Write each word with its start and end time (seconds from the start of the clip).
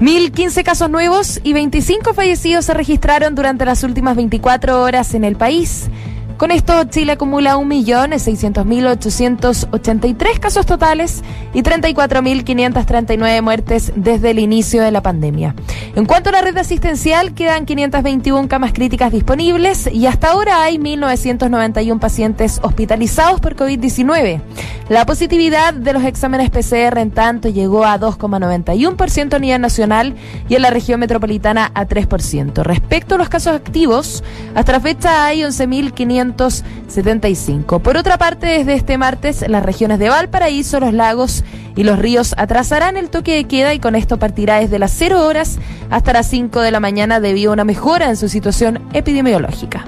1.015 0.00 0.64
casos 0.64 0.90
nuevos 0.90 1.40
y 1.44 1.52
25 1.52 2.14
fallecidos 2.14 2.64
se 2.64 2.74
registraron 2.74 3.36
durante 3.36 3.64
las 3.64 3.84
últimas 3.84 4.16
24 4.16 4.82
horas 4.82 5.14
en 5.14 5.22
el 5.24 5.36
país. 5.36 5.88
Con 6.36 6.50
esto, 6.50 6.82
Chile 6.84 7.12
acumula 7.12 7.56
1.600.883 7.56 10.40
casos 10.40 10.66
totales 10.66 11.22
y 11.54 11.62
34.539 11.62 13.40
muertes 13.40 13.92
desde 13.94 14.32
el 14.32 14.40
inicio 14.40 14.82
de 14.82 14.90
la 14.90 15.00
pandemia. 15.00 15.54
En 15.96 16.06
cuanto 16.06 16.30
a 16.30 16.32
la 16.32 16.40
red 16.40 16.58
asistencial, 16.58 17.34
quedan 17.34 17.66
521 17.66 18.48
camas 18.48 18.72
críticas 18.72 19.12
disponibles 19.12 19.86
y 19.86 20.06
hasta 20.06 20.32
ahora 20.32 20.64
hay 20.64 20.76
1.991 20.76 22.00
pacientes 22.00 22.58
hospitalizados 22.64 23.40
por 23.40 23.54
COVID-19. 23.54 24.40
La 24.88 25.06
positividad 25.06 25.72
de 25.72 25.92
los 25.92 26.02
exámenes 26.02 26.50
PCR 26.50 26.98
en 26.98 27.12
tanto 27.12 27.48
llegó 27.48 27.84
a 27.84 28.00
2,91% 28.00 29.34
a 29.34 29.38
nivel 29.38 29.60
nacional 29.60 30.16
y 30.48 30.56
en 30.56 30.62
la 30.62 30.70
región 30.70 30.98
metropolitana 30.98 31.70
a 31.74 31.86
3%. 31.86 32.64
Respecto 32.64 33.14
a 33.14 33.18
los 33.18 33.28
casos 33.28 33.54
activos, 33.54 34.24
hasta 34.56 34.72
la 34.72 34.80
fecha 34.80 35.26
hay 35.26 35.42
11.575. 35.42 37.80
Por 37.80 37.96
otra 37.96 38.18
parte, 38.18 38.48
desde 38.48 38.74
este 38.74 38.98
martes, 38.98 39.48
las 39.48 39.64
regiones 39.64 40.00
de 40.00 40.08
Valparaíso, 40.08 40.80
los 40.80 40.92
lagos 40.92 41.44
y 41.76 41.84
los 41.84 41.98
ríos 41.98 42.34
atrasarán 42.36 42.96
el 42.96 43.10
toque 43.10 43.34
de 43.34 43.44
queda 43.44 43.74
y 43.74 43.78
con 43.78 43.94
esto 43.94 44.18
partirá 44.18 44.60
desde 44.60 44.78
las 44.78 44.92
0 44.92 45.26
horas 45.26 45.58
hasta 45.90 46.12
las 46.12 46.28
5 46.28 46.60
de 46.60 46.70
la 46.70 46.80
mañana 46.80 47.20
debido 47.20 47.50
a 47.50 47.54
una 47.54 47.64
mejora 47.64 48.08
en 48.08 48.16
su 48.16 48.28
situación 48.28 48.80
epidemiológica. 48.92 49.84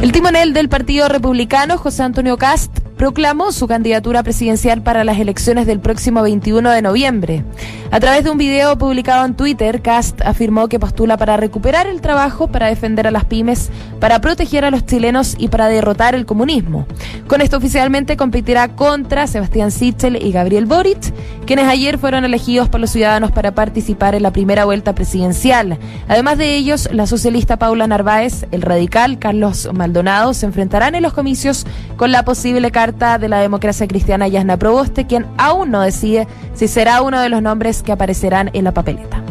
El 0.00 0.12
timonel 0.12 0.52
del 0.52 0.68
Partido 0.68 1.08
Republicano, 1.08 1.76
José 1.76 2.04
Antonio 2.04 2.36
Cast, 2.36 2.77
proclamó 2.98 3.52
su 3.52 3.68
candidatura 3.68 4.24
presidencial 4.24 4.82
para 4.82 5.04
las 5.04 5.18
elecciones 5.20 5.66
del 5.66 5.78
próximo 5.78 6.20
21 6.20 6.68
de 6.70 6.82
noviembre. 6.82 7.44
A 7.92 8.00
través 8.00 8.24
de 8.24 8.30
un 8.30 8.36
video 8.36 8.76
publicado 8.76 9.24
en 9.24 9.34
Twitter, 9.34 9.80
Cast 9.80 10.20
afirmó 10.22 10.68
que 10.68 10.80
postula 10.80 11.16
para 11.16 11.36
recuperar 11.36 11.86
el 11.86 12.00
trabajo, 12.00 12.48
para 12.48 12.66
defender 12.66 13.06
a 13.06 13.12
las 13.12 13.24
pymes, 13.24 13.70
para 14.00 14.20
proteger 14.20 14.64
a 14.64 14.70
los 14.70 14.84
chilenos 14.84 15.36
y 15.38 15.46
para 15.48 15.68
derrotar 15.68 16.16
el 16.16 16.26
comunismo. 16.26 16.86
Con 17.28 17.40
esto 17.40 17.56
oficialmente 17.56 18.16
competirá 18.16 18.68
contra 18.68 19.28
Sebastián 19.28 19.70
Sichel 19.70 20.20
y 20.20 20.32
Gabriel 20.32 20.66
Boric, 20.66 21.14
quienes 21.48 21.66
ayer 21.66 21.96
fueron 21.96 22.26
elegidos 22.26 22.68
por 22.68 22.78
los 22.78 22.90
ciudadanos 22.90 23.32
para 23.32 23.52
participar 23.52 24.14
en 24.14 24.22
la 24.22 24.32
primera 24.32 24.66
vuelta 24.66 24.94
presidencial. 24.94 25.78
Además 26.06 26.36
de 26.36 26.54
ellos, 26.56 26.90
la 26.92 27.06
socialista 27.06 27.56
Paula 27.56 27.86
Narváez, 27.86 28.44
el 28.50 28.60
radical 28.60 29.18
Carlos 29.18 29.66
Maldonado 29.72 30.34
se 30.34 30.44
enfrentarán 30.44 30.94
en 30.94 31.02
los 31.02 31.14
comicios 31.14 31.64
con 31.96 32.12
la 32.12 32.22
posible 32.22 32.70
carta 32.70 33.16
de 33.16 33.30
la 33.30 33.40
democracia 33.40 33.88
cristiana 33.88 34.28
Yasna 34.28 34.58
Proboste, 34.58 35.06
quien 35.06 35.24
aún 35.38 35.70
no 35.70 35.80
decide 35.80 36.28
si 36.52 36.68
será 36.68 37.00
uno 37.00 37.18
de 37.18 37.30
los 37.30 37.40
nombres 37.40 37.82
que 37.82 37.92
aparecerán 37.92 38.50
en 38.52 38.64
la 38.64 38.74
papeleta. 38.74 39.22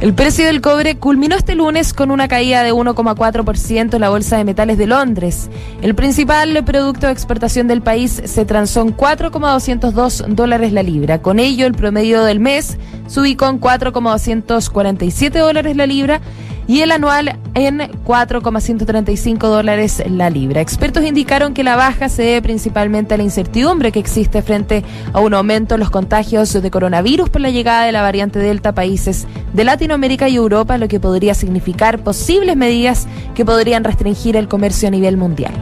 El 0.00 0.14
precio 0.14 0.46
del 0.46 0.60
cobre 0.60 0.96
culminó 0.96 1.34
este 1.34 1.56
lunes 1.56 1.92
con 1.92 2.12
una 2.12 2.28
caída 2.28 2.62
de 2.62 2.72
1,4% 2.72 3.94
en 3.94 4.00
la 4.00 4.10
Bolsa 4.10 4.36
de 4.36 4.44
Metales 4.44 4.78
de 4.78 4.86
Londres. 4.86 5.50
El 5.82 5.96
principal 5.96 6.62
producto 6.64 7.08
de 7.08 7.12
exportación 7.12 7.66
del 7.66 7.82
país 7.82 8.22
se 8.24 8.44
transó 8.44 8.82
en 8.82 8.92
4,202 8.92 10.24
dólares 10.28 10.72
la 10.72 10.84
libra. 10.84 11.20
Con 11.20 11.40
ello, 11.40 11.66
el 11.66 11.74
promedio 11.74 12.22
del 12.22 12.38
mes 12.38 12.78
se 13.08 13.20
ubicó 13.20 13.48
en 13.48 13.58
4,247 13.58 15.36
dólares 15.36 15.76
la 15.76 15.86
libra 15.86 16.20
y 16.68 16.82
el 16.82 16.92
anual 16.92 17.36
en 17.54 17.90
4,135 18.04 19.48
dólares 19.48 20.02
la 20.08 20.30
libra. 20.30 20.60
Expertos 20.60 21.04
indicaron 21.04 21.54
que 21.54 21.64
la 21.64 21.74
baja 21.74 22.08
se 22.08 22.22
debe 22.22 22.42
principalmente 22.42 23.14
a 23.14 23.16
la 23.16 23.24
incertidumbre 23.24 23.90
que 23.90 23.98
existe 23.98 24.42
frente 24.42 24.84
a 25.12 25.20
un 25.20 25.34
aumento 25.34 25.74
en 25.74 25.80
los 25.80 25.90
contagios 25.90 26.52
de 26.52 26.70
coronavirus 26.70 27.30
por 27.30 27.40
la 27.40 27.50
llegada 27.50 27.84
de 27.84 27.92
la 27.92 28.02
variante 28.02 28.38
Delta 28.38 28.68
a 28.68 28.74
países 28.74 29.26
de 29.54 29.64
Latinoamérica 29.64 30.28
y 30.28 30.36
Europa, 30.36 30.78
lo 30.78 30.88
que 30.88 31.00
podría 31.00 31.34
significar 31.34 32.00
posibles 32.04 32.56
medidas 32.56 33.08
que 33.34 33.46
podrían 33.46 33.82
restringir 33.82 34.36
el 34.36 34.46
comercio 34.46 34.88
a 34.88 34.90
nivel 34.90 35.16
mundial. 35.16 35.54